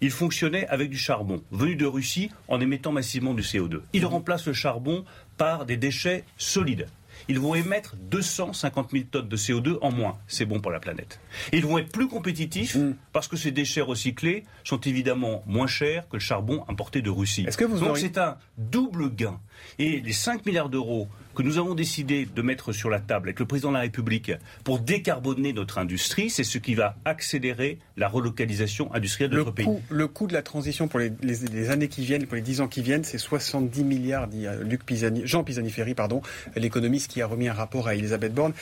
Il 0.00 0.10
fonctionnait 0.10 0.66
avec 0.68 0.90
du 0.90 0.98
charbon 0.98 1.42
venu 1.50 1.74
de 1.74 1.86
Russie 1.86 2.30
en 2.48 2.60
émettant 2.60 2.92
massivement 2.92 3.32
du 3.32 3.42
CO2. 3.42 3.80
Il 3.94 4.04
remplace 4.04 4.46
le 4.46 4.52
charbon 4.52 5.04
par 5.38 5.64
des 5.64 5.76
déchets 5.76 6.24
solides 6.36 6.86
ils 7.28 7.38
vont 7.38 7.54
émettre 7.54 7.96
250 7.96 8.90
000 8.92 9.04
tonnes 9.10 9.28
de 9.28 9.36
CO2 9.36 9.78
en 9.80 9.90
moins. 9.90 10.18
C'est 10.28 10.46
bon 10.46 10.60
pour 10.60 10.70
la 10.70 10.80
planète. 10.80 11.20
ils 11.52 11.64
vont 11.64 11.78
être 11.78 11.90
plus 11.90 12.08
compétitifs 12.08 12.76
mm. 12.76 12.94
parce 13.12 13.28
que 13.28 13.36
ces 13.36 13.50
déchets 13.50 13.80
recyclés 13.80 14.44
sont 14.64 14.80
évidemment 14.80 15.42
moins 15.46 15.66
chers 15.66 16.08
que 16.08 16.16
le 16.16 16.20
charbon 16.20 16.64
importé 16.68 17.02
de 17.02 17.10
Russie. 17.10 17.44
Est-ce 17.46 17.58
que 17.58 17.64
vous 17.64 17.80
Donc 17.80 17.98
c'est 17.98 18.18
un 18.18 18.36
double 18.58 19.14
gain. 19.14 19.40
Et 19.78 20.00
les 20.00 20.12
5 20.12 20.46
milliards 20.46 20.68
d'euros 20.68 21.08
que 21.36 21.42
nous 21.42 21.58
avons 21.58 21.74
décidé 21.74 22.26
de 22.26 22.42
mettre 22.42 22.72
sur 22.72 22.90
la 22.90 22.98
table 22.98 23.28
avec 23.28 23.38
le 23.38 23.46
président 23.46 23.68
de 23.68 23.74
la 23.74 23.82
République 23.82 24.32
pour 24.64 24.80
décarboner 24.80 25.52
notre 25.52 25.78
industrie, 25.78 26.30
c'est 26.30 26.44
ce 26.44 26.58
qui 26.58 26.74
va 26.74 26.96
accélérer 27.04 27.78
la 27.96 28.08
relocalisation 28.08 28.92
industrielle 28.94 29.30
de 29.30 29.36
notre 29.36 29.52
pays. 29.52 29.68
Le 29.90 30.08
coût 30.08 30.26
de 30.26 30.32
la 30.32 30.42
transition 30.42 30.88
pour 30.88 30.98
les, 30.98 31.70
années 31.70 31.88
qui 31.88 32.04
viennent, 32.04 32.26
pour 32.26 32.36
les 32.36 32.42
10 32.42 32.62
ans 32.62 32.68
qui 32.68 32.80
viennent, 32.80 33.04
c'est 33.04 33.18
70 33.18 33.84
milliards, 33.84 34.28
dit 34.28 34.46
euh, 34.46 34.62
Luc 34.62 34.84
Pisani, 34.84 35.22
Jean 35.24 35.44
Pisani-Ferry, 35.44 35.94
pardon, 35.94 36.22
l'économiste 36.56 37.10
qui 37.10 37.20
a 37.20 37.26
remis 37.26 37.48
un 37.48 37.52
rapport 37.52 37.86
à 37.86 37.94
Elisabeth 37.94 38.32
Borne. 38.32 38.54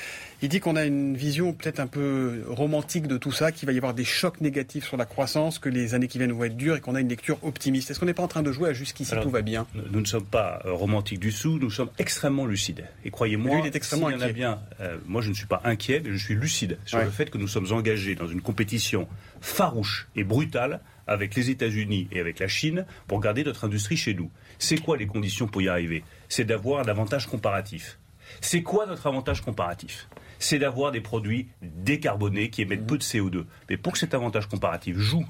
Il 0.43 0.49
dit 0.49 0.61
qu'on 0.61 0.77
a 0.77 0.85
une 0.85 1.17
vision 1.17 1.53
peut-être 1.53 1.81
un 1.81 1.87
peu 1.87 2.43
romantique 2.49 3.07
de 3.07 3.17
tout 3.17 3.33
ça, 3.33 3.53
qu'il 3.53 3.67
va 3.67 3.73
y 3.73 3.77
avoir 3.77 3.95
des 3.95 4.05
chocs 4.05 4.41
négatifs 4.41 4.87
sur 4.87 4.97
la 4.97 5.07
croissance, 5.07 5.59
que 5.59 5.69
les 5.69 5.95
années 5.95 6.09
qui 6.09 6.19
viennent 6.19 6.33
vont 6.33 6.45
être 6.45 6.57
dures 6.57 6.77
et 6.77 6.81
qu'on 6.81 6.97
a 6.97 7.01
une 7.01 7.09
lecture 7.09 7.39
optimiste. 7.43 7.91
Est-ce 7.91 8.01
qu'on 8.01 8.07
n'est 8.07 8.15
pas 8.15 8.25
en 8.25 8.29
train 8.29 8.43
de 8.43 8.53
jouer 8.53 8.71
à 8.71 8.73
jusqu'ici 8.73 9.15
tout 9.23 9.31
va 9.31 9.43
bien? 9.43 9.67
Nous 9.93 10.01
ne 10.01 10.07
sommes 10.07 10.25
pas 10.25 10.61
euh, 10.67 10.73
romantiques 10.73 11.21
du 11.21 11.33
tout, 11.33 11.59
nous 11.59 11.71
sommes 11.71 11.91
extrêmement 11.99 12.47
lucides. 12.47 12.64
Et 13.05 13.11
croyez-moi, 13.11 13.59
il 13.61 13.67
est 13.67 13.77
extrêmement 13.77 14.09
inquiet. 14.09 14.33
bien, 14.33 14.61
euh, 14.81 14.99
moi 15.07 15.23
je 15.23 15.29
ne 15.29 15.35
suis 15.35 15.47
pas 15.47 15.61
inquiet, 15.65 16.01
mais 16.05 16.13
je 16.13 16.17
suis 16.17 16.35
lucide 16.35 16.79
sur 16.85 16.99
le 16.99 17.11
fait 17.11 17.31
que 17.31 17.39
nous 17.39 17.49
sommes 17.49 17.73
engagés 17.73 18.15
dans 18.15 18.27
une 18.27 18.41
compétition 18.41 19.09
farouche 19.41 20.09
et 20.17 20.25
brutale 20.25 20.81
avec 21.07 21.35
les 21.35 21.51
États-Unis 21.51 22.09
et 22.13 22.21
avec 22.21 22.39
la 22.39 22.49
Chine 22.49 22.87
pour 23.07 23.21
garder 23.21 23.45
notre 23.45 23.65
industrie 23.65 23.97
chez 23.97 24.15
nous. 24.15 24.31
C'est 24.59 24.79
quoi 24.79 24.97
les 24.97 25.07
conditions 25.07 25.47
pour 25.47 25.63
y 25.63 25.69
arriver? 25.69 26.05
C'est 26.29 26.45
d'avoir 26.45 26.81
un 26.81 26.89
avantage 26.89 27.27
comparatif. 27.27 27.99
C'est 28.41 28.63
quoi 28.63 28.87
notre 28.87 29.07
avantage 29.07 29.43
comparatif? 29.43 30.09
C'est 30.39 30.59
d'avoir 30.59 30.93
des 30.93 31.01
produits 31.01 31.49
décarbonés 31.63 32.51
qui 32.51 32.63
émettent 32.63 32.87
peu 32.87 32.99
de 32.99 33.03
CO2. 33.03 33.45
Mais 33.69 33.77
pour 33.77 33.93
que 33.93 33.99
cet 33.99 34.15
avantage 34.15 34.49
comparatif 34.49 34.99
joue, 34.99 35.27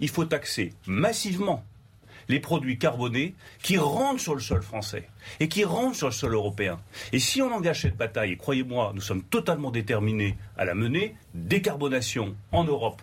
il 0.00 0.08
faut 0.08 0.24
taxer 0.24 0.72
massivement 0.86 1.64
les 2.28 2.40
produits 2.40 2.78
carbonés 2.78 3.34
qui 3.62 3.78
rentrent 3.78 4.20
sur 4.20 4.34
le 4.34 4.40
sol 4.40 4.62
français 4.62 5.08
et 5.40 5.48
qui 5.48 5.64
rentrent 5.64 5.96
sur 5.96 6.08
le 6.08 6.12
sol 6.12 6.34
européen. 6.34 6.78
Et 7.12 7.18
si 7.18 7.42
on 7.42 7.52
engage 7.52 7.82
cette 7.82 7.96
bataille, 7.96 8.32
et 8.32 8.36
croyez-moi, 8.36 8.92
nous 8.94 9.00
sommes 9.00 9.22
totalement 9.22 9.70
déterminés 9.70 10.36
à 10.56 10.64
la 10.64 10.74
mener, 10.74 11.14
décarbonation 11.34 12.34
en 12.52 12.64
Europe, 12.64 13.02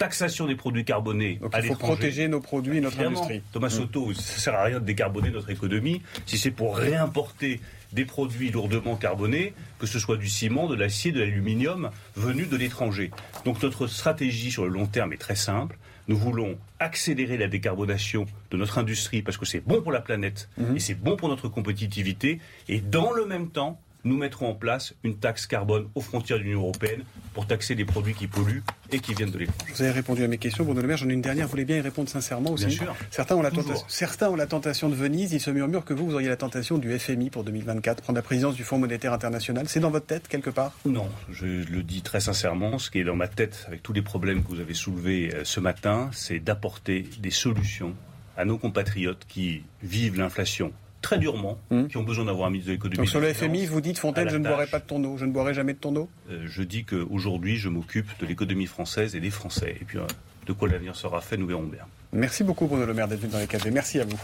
taxation 0.00 0.46
des 0.46 0.56
produits 0.56 0.84
carbonés. 0.84 1.36
Donc 1.42 1.54
il 1.56 1.68
faut 1.68 1.74
protéger 1.74 2.26
nos 2.26 2.40
produits 2.40 2.78
et 2.78 2.80
notre 2.80 3.00
industrie. 3.00 3.42
Thomas 3.52 3.66
mmh. 3.66 3.70
Soto, 3.70 4.12
ça 4.14 4.34
ne 4.34 4.40
sert 4.40 4.54
à 4.54 4.64
rien 4.64 4.80
de 4.80 4.84
décarboner 4.84 5.30
notre 5.30 5.50
économie 5.50 6.00
si 6.24 6.38
c'est 6.38 6.50
pour 6.50 6.76
réimporter 6.78 7.60
des 7.92 8.06
produits 8.06 8.50
lourdement 8.50 8.96
carbonés, 8.96 9.52
que 9.78 9.86
ce 9.86 9.98
soit 9.98 10.16
du 10.16 10.28
ciment, 10.28 10.68
de 10.68 10.74
l'acier, 10.74 11.12
de 11.12 11.20
l'aluminium, 11.20 11.90
venus 12.16 12.48
de 12.48 12.56
l'étranger. 12.56 13.10
Donc 13.44 13.62
notre 13.62 13.86
stratégie 13.88 14.50
sur 14.50 14.64
le 14.64 14.70
long 14.70 14.86
terme 14.86 15.12
est 15.12 15.18
très 15.18 15.36
simple. 15.36 15.76
Nous 16.08 16.16
voulons 16.16 16.58
accélérer 16.78 17.36
la 17.36 17.48
décarbonation 17.48 18.26
de 18.50 18.56
notre 18.56 18.78
industrie 18.78 19.22
parce 19.22 19.36
que 19.36 19.46
c'est 19.46 19.60
bon 19.60 19.82
pour 19.82 19.92
la 19.92 20.00
planète 20.00 20.48
mhm. 20.58 20.76
et 20.76 20.80
c'est 20.80 20.94
bon 20.94 21.16
pour 21.16 21.28
notre 21.28 21.48
compétitivité. 21.48 22.40
Et 22.68 22.80
dans 22.80 23.12
le 23.12 23.26
même 23.26 23.50
temps, 23.50 23.80
nous 24.04 24.16
mettrons 24.16 24.48
en 24.48 24.54
place 24.54 24.94
une 25.04 25.16
taxe 25.16 25.46
carbone 25.46 25.88
aux 25.94 26.00
frontières 26.00 26.38
de 26.38 26.44
l'Union 26.44 26.60
européenne 26.60 27.02
pour 27.34 27.46
taxer 27.46 27.74
les 27.74 27.84
produits 27.84 28.14
qui 28.14 28.26
polluent 28.26 28.62
et 28.90 28.98
qui 28.98 29.14
viennent 29.14 29.30
de 29.30 29.38
l'étranger. 29.38 29.72
Vous 29.74 29.82
avez 29.82 29.92
répondu 29.92 30.24
à 30.24 30.28
mes 30.28 30.38
questions, 30.38 30.64
Bruno 30.64 30.80
Le 30.80 30.88
Maire. 30.88 30.96
J'en 30.96 31.08
ai 31.08 31.12
une 31.12 31.20
dernière. 31.20 31.46
Vous 31.46 31.52
voulez 31.52 31.64
bien 31.64 31.76
y 31.76 31.80
répondre 31.80 32.08
sincèrement 32.08 32.50
aussi 32.50 32.66
Bien 32.66 32.76
sûr. 32.76 32.96
Certains 33.10 33.36
ont, 33.36 33.42
la 33.42 33.50
tentation, 33.50 33.84
certains 33.88 34.30
ont 34.30 34.36
la 34.36 34.46
tentation 34.46 34.88
de 34.88 34.94
Venise. 34.94 35.32
Il 35.32 35.40
se 35.40 35.50
murmure 35.50 35.84
que 35.84 35.94
vous, 35.94 36.06
vous 36.06 36.14
auriez 36.14 36.28
la 36.28 36.36
tentation 36.36 36.78
du 36.78 36.98
FMI 36.98 37.30
pour 37.30 37.44
2024, 37.44 38.02
prendre 38.02 38.16
la 38.16 38.22
présidence 38.22 38.54
du 38.54 38.64
Fonds 38.64 38.78
monétaire 38.78 39.12
international. 39.12 39.68
C'est 39.68 39.80
dans 39.80 39.90
votre 39.90 40.06
tête, 40.06 40.28
quelque 40.28 40.50
part? 40.50 40.72
Non, 40.84 41.08
je 41.30 41.46
le 41.46 41.82
dis 41.82 42.02
très 42.02 42.20
sincèrement. 42.20 42.78
Ce 42.78 42.90
qui 42.90 42.98
est 43.00 43.04
dans 43.04 43.16
ma 43.16 43.28
tête, 43.28 43.64
avec 43.68 43.82
tous 43.82 43.92
les 43.92 44.02
problèmes 44.02 44.42
que 44.42 44.48
vous 44.48 44.60
avez 44.60 44.74
soulevés 44.74 45.32
euh, 45.34 45.44
ce 45.44 45.60
matin, 45.60 46.10
c'est 46.12 46.38
d'apporter 46.40 47.06
des 47.20 47.30
solutions 47.30 47.94
à 48.36 48.44
nos 48.44 48.58
compatriotes 48.58 49.26
qui 49.28 49.62
vivent 49.82 50.18
l'inflation 50.18 50.72
très 51.00 51.18
durement, 51.18 51.58
hmm. 51.70 51.86
qui 51.86 51.96
ont 51.96 52.02
besoin 52.02 52.24
d'avoir 52.26 52.48
un 52.48 52.50
ministre 52.50 52.68
de 52.68 52.74
l'économie. 52.74 52.96
Donc 52.96 53.08
sur 53.08 53.20
le 53.20 53.32
FMI, 53.32 53.66
vous 53.66 53.80
dites 53.80 53.98
Fontaine, 53.98 54.28
je 54.28 54.36
ne 54.36 54.44
boirai 54.44 54.66
pas 54.66 54.78
de 54.78 54.84
ton 54.84 55.02
eau, 55.04 55.16
je 55.16 55.24
ne 55.24 55.32
boirai 55.32 55.54
jamais 55.54 55.74
de 55.74 55.78
ton 55.78 55.94
eau? 55.96 56.08
Euh, 56.30 56.44
Je 56.46 56.62
dis 56.62 56.84
qu'aujourd'hui, 56.84 57.56
je 57.56 57.68
m'occupe 57.68 58.08
de 58.20 58.26
l'économie 58.26 58.66
française 58.66 59.16
et 59.16 59.20
des 59.20 59.30
Français. 59.30 59.76
Et 59.80 59.84
puis, 59.84 59.98
euh, 59.98 60.06
de 60.46 60.52
quoi 60.52 60.68
l'avenir 60.68 60.96
sera 60.96 61.20
fait, 61.20 61.36
nous 61.36 61.46
verrons 61.46 61.66
bien. 61.66 61.84
Merci 62.12 62.44
beaucoup, 62.44 62.66
Bruno 62.66 62.86
Le 62.86 62.94
Maire, 62.94 63.08
d'être 63.08 63.20
venu 63.20 63.32
dans 63.32 63.38
les 63.38 63.46
4V. 63.46 63.70
Merci 63.70 64.00
à 64.00 64.04
vous. 64.04 64.20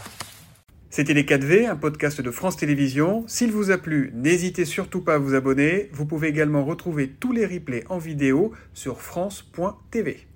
C'était 0.89 1.13
Les 1.13 1.23
4V, 1.23 1.67
un 1.67 1.75
podcast 1.75 2.21
de 2.21 2.31
France 2.31 2.57
Télévisions. 2.57 3.23
S'il 3.27 3.51
vous 3.51 3.71
a 3.71 3.77
plu, 3.77 4.11
n'hésitez 4.15 4.65
surtout 4.65 5.01
pas 5.01 5.15
à 5.15 5.17
vous 5.17 5.35
abonner. 5.35 5.89
Vous 5.91 6.05
pouvez 6.05 6.29
également 6.29 6.63
retrouver 6.63 7.09
tous 7.09 7.33
les 7.33 7.45
replays 7.45 7.83
en 7.89 7.97
vidéo 7.97 8.53
sur 8.73 9.01
France.tv. 9.01 10.26